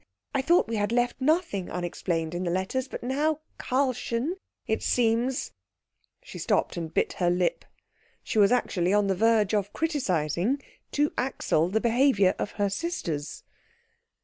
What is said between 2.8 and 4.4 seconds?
but now Karlchen